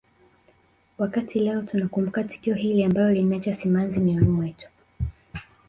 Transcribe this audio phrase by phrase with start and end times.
[0.97, 4.67] Wakati leo tunakumbuka tukio hili ambalo limeacha simanzi mioyoni mwetu